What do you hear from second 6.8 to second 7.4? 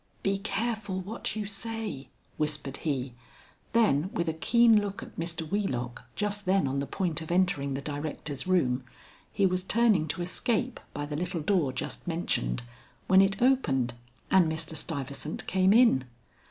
point of